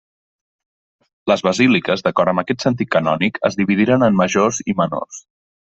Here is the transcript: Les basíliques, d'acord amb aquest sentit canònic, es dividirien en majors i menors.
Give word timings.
Les 1.33 1.43
basíliques, 1.49 2.03
d'acord 2.07 2.33
amb 2.33 2.43
aquest 2.45 2.67
sentit 2.67 2.93
canònic, 2.97 3.41
es 3.53 3.61
dividirien 3.61 4.09
en 4.11 4.21
majors 4.25 4.65
i 4.75 4.79
menors. 4.83 5.27